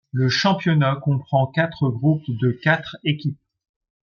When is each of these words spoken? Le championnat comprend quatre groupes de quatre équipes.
Le 0.11 0.29
championnat 0.29 0.95
comprend 0.95 1.45
quatre 1.45 1.89
groupes 1.89 2.27
de 2.27 2.49
quatre 2.49 2.97
équipes. 3.03 3.37